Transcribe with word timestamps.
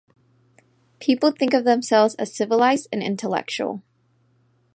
People 0.99 1.29
think 1.29 1.53
of 1.53 1.63
themselves 1.63 2.15
as 2.15 2.33
civilized 2.33 2.87
and 2.91 3.03
intellectual. 3.03 3.83